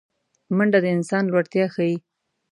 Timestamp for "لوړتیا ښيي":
1.27-1.95